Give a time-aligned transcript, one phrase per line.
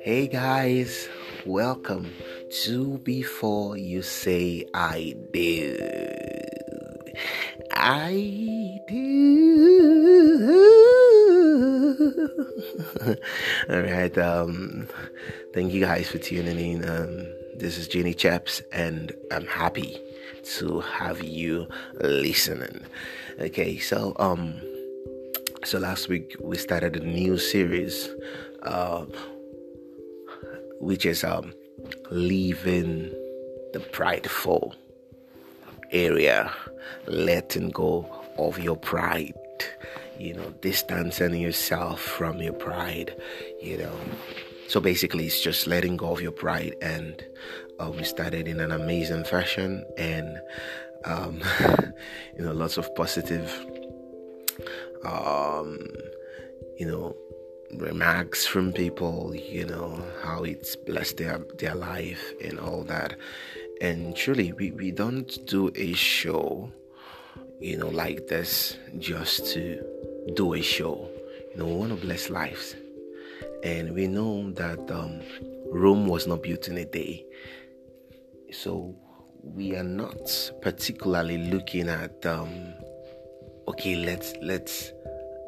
[0.00, 1.08] Hey guys,
[1.46, 2.12] welcome
[2.64, 5.78] to Before You Say I Do.
[7.72, 9.66] I do.
[13.70, 14.88] All right, um,
[15.54, 16.86] thank you guys for tuning in.
[16.86, 20.02] Um, this is Jenny Chaps, and I'm happy
[20.58, 21.68] to have you
[22.00, 22.84] listening.
[23.40, 24.54] Okay, so um,
[25.64, 28.08] so last week we started a new series.
[28.62, 29.06] Uh,
[30.80, 31.52] which is um,
[32.10, 33.10] leaving
[33.72, 34.74] the prideful
[35.90, 36.52] area,
[37.06, 38.06] letting go
[38.38, 39.34] of your pride,
[40.18, 43.14] you know, distancing yourself from your pride,
[43.62, 43.98] you know.
[44.68, 47.24] So basically, it's just letting go of your pride, and
[47.78, 50.38] uh, we started in an amazing fashion, and
[51.04, 51.40] um,
[52.36, 53.64] you know, lots of positive,
[55.04, 55.78] um,
[56.78, 57.16] you know,
[57.76, 63.16] remarks from people, you know, how it's blessed their their life and all that.
[63.80, 66.72] And truly we, we don't do a show,
[67.60, 69.82] you know, like this just to
[70.34, 71.08] do a show.
[71.52, 72.74] You know, we want to bless lives.
[73.66, 75.20] And we know that um,
[75.72, 77.26] Rome was not built in a day.
[78.52, 78.94] So
[79.42, 82.74] we are not particularly looking at um,
[83.66, 84.92] okay, let's let's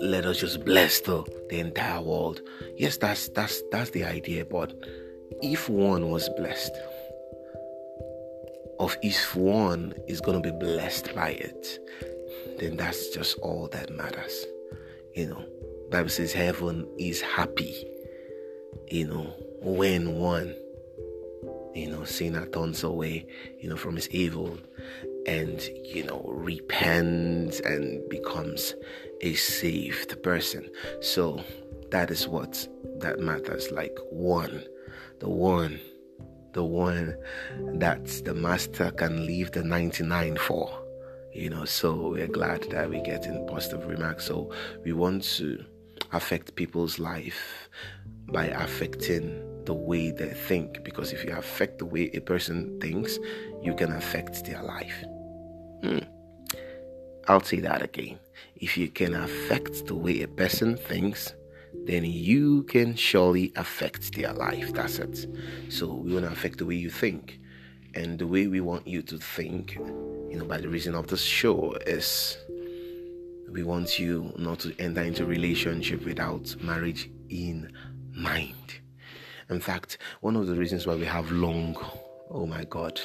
[0.00, 2.40] let us just bless the, the entire world.
[2.76, 4.72] Yes, that's that's that's the idea, but
[5.40, 6.76] if one was blessed,
[8.80, 11.78] of if one is gonna be blessed by it,
[12.58, 14.46] then that's just all that matters.
[15.14, 15.44] You know,
[15.90, 17.89] Bible says heaven is happy,
[18.90, 20.54] you know, when one,
[21.74, 23.26] you know, sinner turns away,
[23.60, 24.58] you know, from his evil
[25.26, 28.74] and you know repents and becomes
[29.20, 30.68] a saved person.
[31.00, 31.42] So
[31.90, 32.66] that is what
[32.98, 34.62] that matters like one
[35.18, 35.80] the one
[36.52, 37.16] the one
[37.74, 40.70] that the master can leave the 99 for
[41.32, 41.64] you know.
[41.64, 44.24] So we're glad that we're getting positive remarks.
[44.24, 44.52] So
[44.84, 45.64] we want to
[46.12, 47.68] affect people's life
[48.32, 50.82] by affecting the way they think.
[50.84, 53.18] Because if you affect the way a person thinks
[53.62, 55.04] you can affect their life.
[55.82, 55.98] Hmm.
[57.28, 58.18] i'll say that again.
[58.56, 61.34] If you can affect the way a person thinks
[61.86, 64.72] then you can surely affect their life.
[64.72, 65.26] That's it.
[65.68, 67.38] So we want to affect the way you think.
[67.94, 69.78] And the way we want you to think
[70.30, 72.38] you know by the reason of this show is
[73.50, 77.72] we want you not to enter into relationship without marriage in
[78.12, 78.80] mind
[79.50, 81.76] in fact, one of the reasons why we have long,
[82.30, 83.00] oh my God,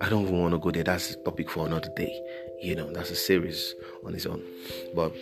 [0.00, 0.82] I don't even want to go there.
[0.82, 2.20] That's a topic for another day.
[2.60, 3.74] You know, that's a series
[4.04, 4.42] on its own.
[4.94, 5.14] But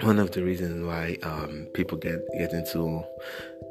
[0.00, 3.04] one of the reasons why um, people get get into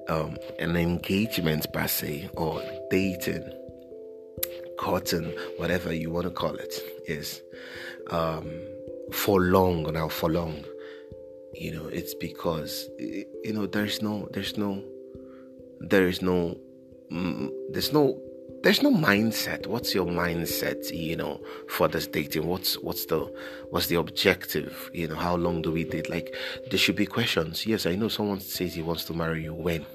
[0.08, 2.62] um, an engagement per se or
[2.92, 3.52] dating,
[4.78, 6.74] courting, whatever you want to call it,
[7.08, 7.42] is
[8.12, 8.48] um,
[9.12, 10.64] for long now for long.
[11.54, 14.84] You know, it's because you know there's no there's no
[15.80, 16.58] there is no
[17.12, 18.20] mm, there's no
[18.62, 19.68] there's no mindset.
[19.68, 22.48] What's your mindset you know for this dating?
[22.48, 23.20] What's what's the
[23.72, 24.92] what's the objective?
[24.94, 26.10] You know how long do we date?
[26.10, 26.36] Like
[26.70, 27.66] there should be questions.
[27.66, 29.86] Yes i know someone says he wants to marry you when?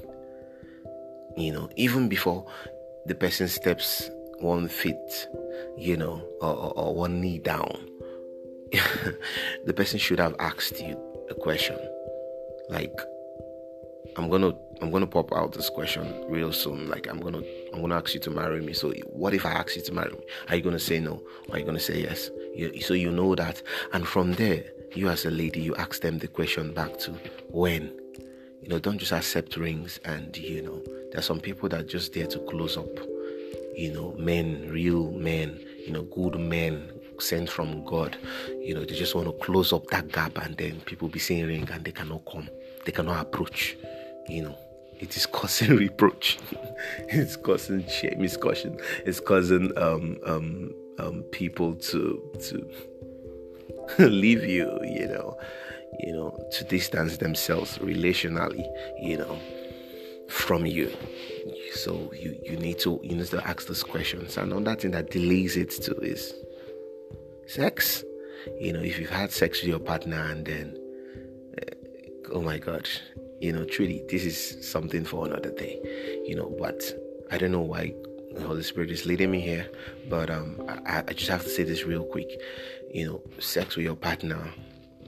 [1.37, 2.47] You know even before
[3.07, 4.11] the person steps
[4.41, 5.29] one feet
[5.77, 7.79] you know or, or, or one knee down
[9.65, 10.99] the person should have asked you
[11.31, 11.79] a question
[12.69, 12.95] like
[14.17, 16.89] I'm gonna I'm gonna pop out this question real soon.
[16.89, 17.43] Like I'm gonna
[17.73, 18.73] I'm gonna ask you to marry me.
[18.73, 20.21] So what if I ask you to marry me?
[20.49, 21.23] Are you gonna say no?
[21.49, 22.31] Or are you gonna say yes?
[22.55, 23.61] You, so you know that,
[23.93, 24.65] and from there,
[24.95, 27.13] you as a lady, you ask them the question back to
[27.49, 27.93] when.
[28.63, 29.99] You know, don't just accept rings.
[30.05, 32.97] And you know, there's some people that just there to close up.
[33.77, 35.61] You know, men, real men.
[35.85, 38.17] You know, good men sent from God.
[38.61, 41.47] You know, they just want to close up that gap, and then people be saying
[41.47, 42.49] ring, and they cannot come.
[42.85, 43.77] They cannot approach
[44.29, 44.57] you know,
[44.99, 46.39] it is causing reproach.
[47.09, 48.23] it's causing shame.
[48.23, 52.71] It's causing it's causing um, um, um, people to to
[54.09, 54.79] leave you.
[54.83, 55.39] You know,
[56.01, 58.67] you know, to distance themselves relationally.
[59.01, 59.39] You know,
[60.29, 60.91] from you.
[61.75, 64.37] So you you need to you need to ask those questions.
[64.37, 66.35] Another thing that delays it too is
[67.47, 68.05] sex.
[68.61, 70.77] You know, if you've had sex with your partner and then,
[71.61, 72.89] uh, oh my God,
[73.41, 75.81] you know, truly, this is something for another day,
[76.27, 76.55] you know.
[76.59, 76.83] But
[77.31, 77.95] I don't know why
[78.35, 79.71] the Holy Spirit is leading me here,
[80.09, 82.41] but um, I, I just have to say this real quick.
[82.93, 84.53] You know, sex with your partner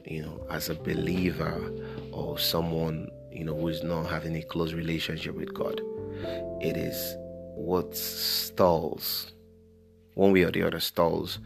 [0.06, 1.72] you know, as a believer
[2.12, 5.80] or someone, you know, who is not having a close relationship with God.
[6.62, 7.16] It is
[7.56, 9.32] what stalls,
[10.16, 11.38] one way or the other, stalls,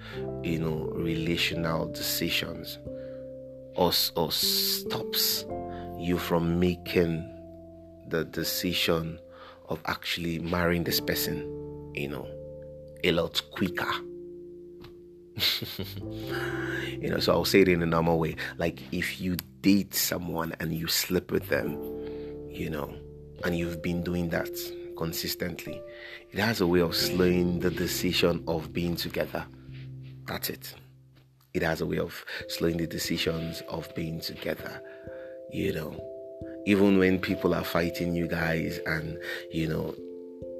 [0.44, 2.78] you know, relational decisions
[3.74, 5.44] or, or stops
[5.98, 7.28] you from making
[8.06, 9.18] the decision
[9.68, 11.38] of actually marrying this person,
[11.94, 12.28] you know,
[13.02, 13.90] a lot quicker.
[16.90, 18.36] you know, so I'll say it in a normal way.
[18.56, 21.72] Like if you date someone and you sleep with them,
[22.48, 22.94] you know,
[23.44, 24.48] and you've been doing that
[25.00, 25.80] consistently,
[26.30, 29.46] it has a way of slowing the decision of being together.
[30.26, 30.74] That's it.
[31.54, 34.82] It has a way of slowing the decisions of being together.
[35.50, 36.04] You know,
[36.66, 39.18] even when people are fighting you guys and,
[39.50, 39.94] you know,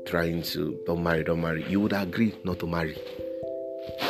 [0.06, 2.96] trying to don't marry, don't marry, you would agree not to marry.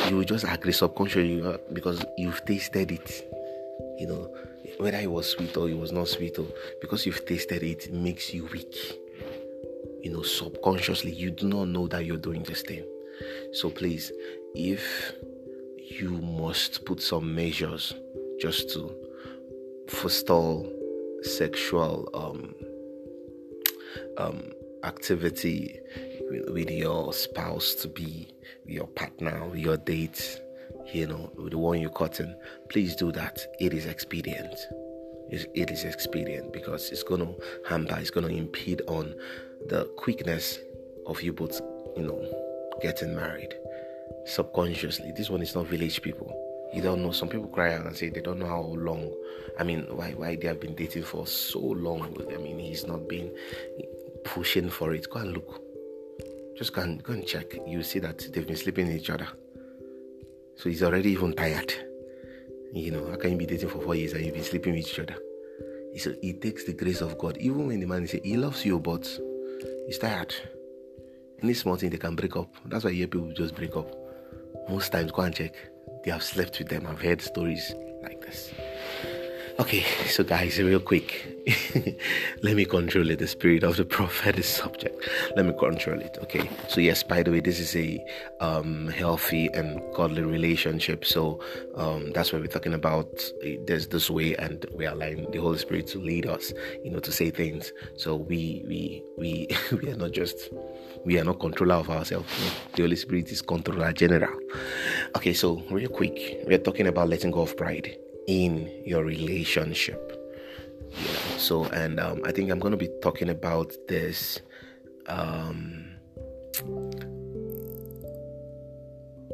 [0.07, 3.29] You would just agree subconsciously uh, because you've tasted it.
[3.99, 4.33] You know,
[4.77, 6.47] whether it was sweet or it was not sweet, or
[6.79, 9.00] because you've tasted it, it makes you weak.
[10.03, 12.83] You know, subconsciously, you do not know that you're doing this thing.
[13.53, 14.11] So please,
[14.55, 15.13] if
[15.77, 17.93] you must put some measures
[18.39, 18.95] just to
[19.87, 20.71] forestall
[21.21, 22.55] sexual um,
[24.17, 24.51] um,
[24.83, 25.79] activity
[26.29, 28.27] with, your spouse to be,
[28.65, 30.41] your partner, your date,
[30.93, 32.33] you know, the one you're cutting,
[32.69, 33.39] please do that.
[33.59, 34.55] It is expedient.
[35.29, 37.35] It is expedient because it's going to
[37.67, 39.15] hamper, it's going to impede on
[39.67, 40.59] the quickness
[41.05, 41.59] of you both,
[41.95, 42.21] you know,
[42.81, 43.53] getting married
[44.25, 45.11] subconsciously.
[45.11, 46.35] This one is not village people.
[46.73, 47.11] You don't know.
[47.11, 49.13] Some people cry out and say they don't know how long.
[49.59, 52.15] I mean, why why they have been dating for so long.
[52.33, 53.31] I mean, he's not been
[54.23, 55.09] pushing for it.
[55.09, 55.61] Go and look.
[56.57, 57.55] Just go and go and check.
[57.67, 59.27] You see that they've been sleeping each other.
[60.55, 61.73] So he's already even tired.
[62.73, 64.87] You know, how can you be dating for four years and you've been sleeping with
[64.87, 65.17] each other?
[65.91, 67.35] He said it takes the grace of God.
[67.37, 69.05] Even when the man say he loves you, but
[69.91, 70.33] he's tired.
[71.43, 72.55] Any small thing they can break up.
[72.63, 73.93] That's why you hear people just break up.
[74.69, 75.53] Most times, go and check.
[76.05, 76.87] They have slept with them.
[76.87, 78.53] I've heard stories like this.
[79.59, 81.27] Okay, so guys, real quick,
[82.41, 83.19] let me control it.
[83.19, 85.07] The spirit of the prophet is subject.
[85.35, 86.17] Let me control it.
[86.23, 86.49] Okay.
[86.69, 88.03] So yes, by the way, this is a
[88.39, 91.05] um, healthy and godly relationship.
[91.05, 91.43] So
[91.75, 93.07] um, that's what we're talking about.
[93.65, 96.53] There's this way, and we align the Holy Spirit to lead us.
[96.83, 97.73] You know, to say things.
[97.97, 99.47] So we we we
[99.81, 100.49] we are not just
[101.03, 102.29] we are not controller of ourselves.
[102.73, 104.33] The Holy Spirit is controller general.
[105.15, 107.97] Okay, so real quick, we are talking about letting go of pride
[108.27, 110.17] in your relationship.
[110.89, 111.37] Yeah.
[111.37, 114.41] So, and um, I think I'm going to be talking about this
[115.07, 115.85] um,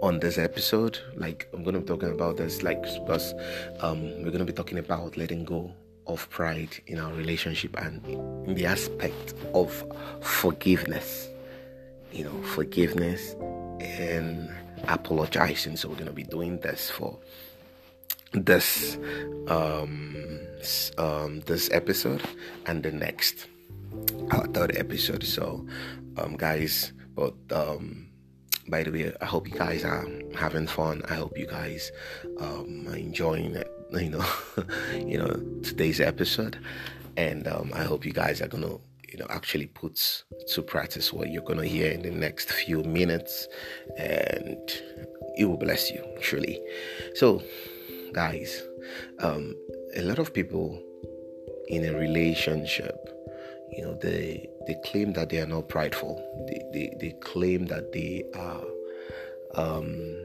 [0.01, 0.99] on this episode.
[1.15, 3.33] Like, I'm going to be talking about this, like, because
[3.79, 5.73] um, we're going to be talking about letting go
[6.05, 8.05] of pride in our relationship and
[8.47, 9.83] in the aspect of
[10.21, 11.29] forgiveness
[12.11, 13.35] you know, forgiveness
[13.79, 14.49] and
[14.87, 15.77] apologizing.
[15.77, 17.17] So we're going to be doing this for
[18.33, 18.97] this
[19.47, 20.15] um,
[20.97, 22.21] um this episode
[22.65, 23.47] and the next
[24.31, 25.23] our third episode.
[25.23, 25.65] So
[26.17, 28.07] um guys but um
[28.67, 31.01] by the way i hope you guys are having fun.
[31.09, 31.91] I hope you guys
[32.39, 34.25] um are enjoying it you know
[34.93, 35.33] you know
[35.63, 36.57] today's episode.
[37.15, 38.77] And um i hope you guys are gonna
[39.09, 40.23] you know actually put
[40.53, 43.47] to practice what you're to hear in the next few minutes.
[43.97, 44.57] And
[45.37, 46.59] it will bless you truly.
[47.15, 47.41] So
[48.13, 48.63] guys
[49.19, 49.55] um,
[49.95, 50.81] a lot of people
[51.67, 52.95] in a relationship
[53.71, 56.15] you know they they claim that they are not prideful
[56.47, 58.63] they they, they claim that they are
[59.55, 60.15] um,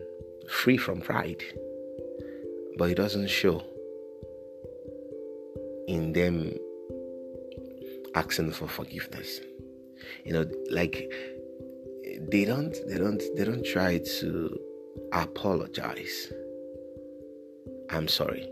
[0.48, 1.42] free from pride
[2.76, 3.62] but it doesn't show
[5.88, 6.52] in them
[8.14, 9.40] asking for forgiveness.
[10.24, 11.10] You know, like
[12.30, 14.58] they don't they don't they don't try to
[15.12, 16.32] apologize.
[17.92, 18.48] I'm sorry.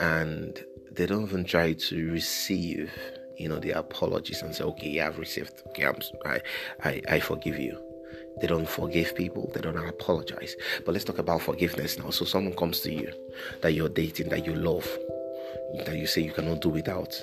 [0.00, 2.92] And they don't even try to receive,
[3.38, 5.62] you know, the apologies and say, okay, I've received.
[5.68, 6.40] Okay, I'm, I,
[6.82, 7.80] I, I forgive you.
[8.40, 9.50] They don't forgive people.
[9.54, 10.56] They don't apologize.
[10.84, 12.10] But let's talk about forgiveness now.
[12.10, 13.12] So someone comes to you
[13.62, 14.88] that you're dating, that you love,
[15.86, 17.14] that you say you cannot do without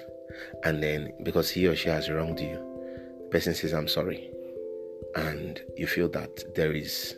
[0.63, 2.55] and then because he or she has wronged you,
[3.23, 4.31] the person says, I'm sorry.
[5.15, 7.17] And you feel that there is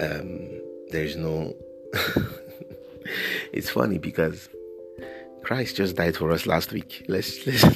[0.00, 1.54] um there is no
[3.52, 4.48] it's funny because
[5.42, 7.04] Christ just died for us last week.
[7.08, 7.64] Let's let's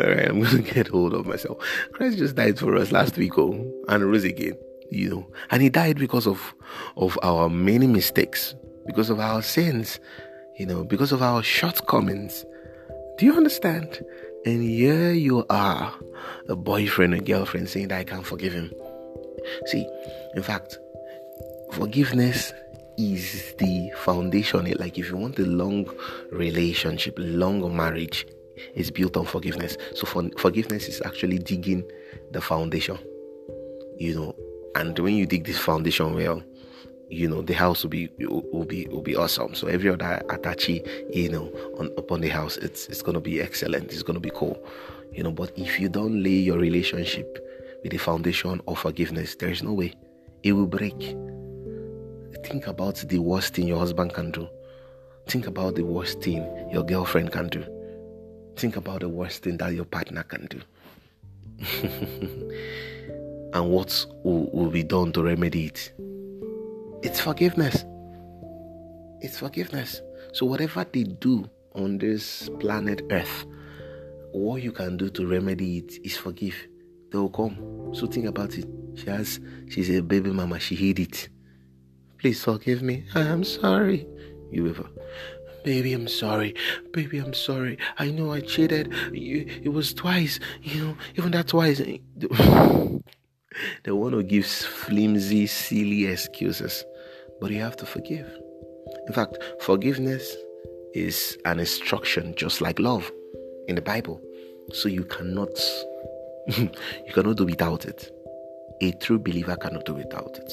[0.00, 1.58] All right, I'm gonna get hold of myself.
[1.92, 4.56] Christ just died for us last week, oh, and rose again.
[4.90, 6.54] you know, and he died because of
[6.96, 8.54] of our many mistakes,
[8.86, 9.98] because of our sins,
[10.58, 12.44] you know, because of our shortcomings.
[13.18, 14.00] Do you understand?
[14.46, 15.92] And here you are,
[16.48, 18.70] a boyfriend and girlfriend saying that I can't forgive him.
[19.66, 19.86] See,
[20.34, 20.78] in fact,
[21.72, 22.52] forgiveness
[22.98, 24.70] is the foundation.
[24.78, 25.88] Like if you want a long
[26.30, 28.26] relationship, long marriage,
[28.74, 29.76] is built on forgiveness.
[29.94, 31.84] So for, forgiveness is actually digging
[32.32, 32.98] the foundation.
[33.96, 34.36] You know,
[34.74, 36.42] and when you dig this foundation well,
[37.10, 39.54] you know the house will be will be will be awesome.
[39.54, 43.92] So every other attache, you know, on upon the house, it's it's gonna be excellent.
[43.92, 44.62] It's gonna be cool,
[45.12, 45.32] you know.
[45.32, 47.47] But if you don't lay your relationship
[47.82, 49.94] with the foundation of forgiveness, there is no way
[50.42, 51.16] it will break.
[52.44, 54.48] Think about the worst thing your husband can do.
[55.26, 57.64] Think about the worst thing your girlfriend can do.
[58.56, 60.60] Think about the worst thing that your partner can do.
[63.52, 65.92] and what will, will be done to remedy it?
[67.02, 67.84] It's forgiveness.
[69.20, 70.00] It's forgiveness.
[70.32, 73.46] So, whatever they do on this planet Earth,
[74.32, 76.56] what you can do to remedy it is forgive.
[77.10, 77.94] They will come.
[77.94, 78.66] So, think about it.
[78.96, 80.58] She has, she's a baby mama.
[80.58, 81.28] She hid it.
[82.18, 83.04] Please forgive me.
[83.14, 84.06] I am sorry.
[84.50, 84.88] You ever?
[85.64, 86.54] Baby, I'm sorry.
[86.92, 87.78] Baby, I'm sorry.
[87.98, 88.92] I know I cheated.
[89.12, 90.40] It was twice.
[90.62, 91.78] You know, even that twice.
[93.84, 96.84] they want to give flimsy, silly excuses.
[97.40, 98.26] But you have to forgive.
[99.06, 100.36] In fact, forgiveness
[100.94, 103.10] is an instruction just like love
[103.68, 104.20] in the Bible.
[104.72, 105.56] So you cannot
[106.56, 108.10] you cannot do without it.
[108.80, 110.52] A true believer cannot do without it.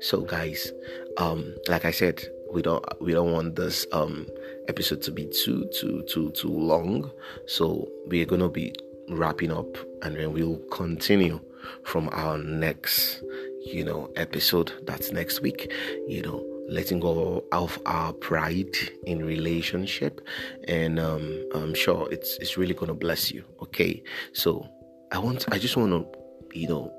[0.00, 0.72] So guys,
[1.18, 2.22] um, like I said,
[2.52, 4.26] we don't we don't want this um
[4.68, 7.10] episode to be too too too too long.
[7.46, 8.74] So we're gonna be
[9.08, 11.40] wrapping up and then we'll continue
[11.84, 13.22] from our next,
[13.64, 14.72] you know, episode.
[14.84, 15.70] That's next week,
[16.08, 20.20] you know, letting go of our pride in relationship.
[20.66, 23.44] And um, I'm sure it's it's really gonna bless you.
[23.62, 24.02] Okay.
[24.32, 24.66] So
[25.12, 26.04] I want I just wanna,
[26.52, 26.92] you know,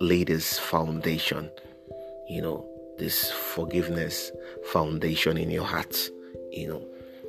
[0.00, 1.50] lay this foundation,
[2.28, 2.68] you know,
[2.98, 4.30] this forgiveness
[4.72, 6.10] foundation in your heart,
[6.52, 6.82] you know,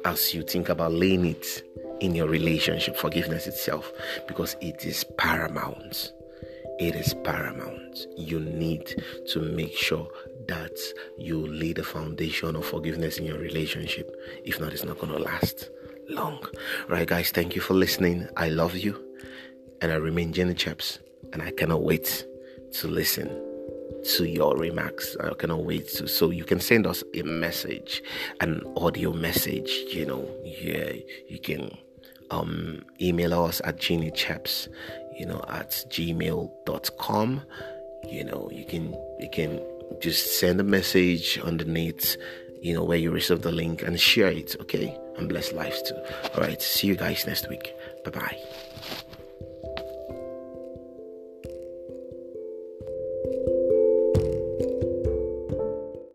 [0.06, 1.64] as you think about laying it
[2.00, 3.92] in your relationship, forgiveness itself,
[4.28, 6.14] because it is paramount
[6.80, 8.06] it is paramount.
[8.16, 10.08] You need to make sure
[10.48, 10.78] that
[11.18, 14.16] you lay the foundation of forgiveness in your relationship.
[14.46, 15.70] If not, it's not going to last
[16.10, 16.46] long.
[16.88, 18.28] Right, guys, thank you for listening.
[18.38, 19.07] I love you.
[19.82, 21.00] And I remain Jenny Chaps.
[21.34, 22.26] And I cannot wait
[22.74, 23.28] to listen
[24.16, 25.18] to your remarks.
[25.18, 26.08] I cannot wait to.
[26.08, 28.02] So you can send us a message,
[28.40, 29.70] an audio message.
[29.90, 30.94] You know, yeah,
[31.28, 31.76] you can
[32.32, 34.70] um, email us at Jenny Chaps
[35.18, 37.42] you know, at gmail.com.
[38.08, 39.62] You know, you can you can
[40.00, 42.16] just send a message underneath,
[42.62, 44.96] you know, where you receive the link and share it, okay?
[45.18, 45.96] And bless lives too.
[46.36, 47.74] All right, see you guys next week.
[48.06, 48.38] Bye bye.